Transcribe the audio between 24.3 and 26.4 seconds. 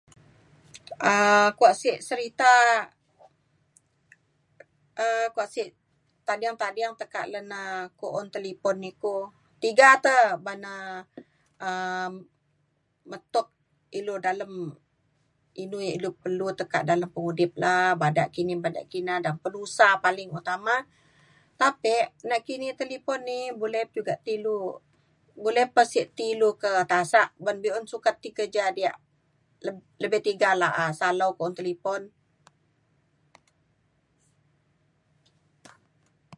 ilu boleh pe sek ti